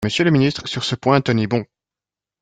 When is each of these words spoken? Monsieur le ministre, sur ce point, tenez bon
Monsieur 0.03 0.23
le 0.25 0.31
ministre, 0.31 0.65
sur 0.67 0.83
ce 0.83 0.95
point, 0.95 1.21
tenez 1.21 1.45
bon 1.45 1.63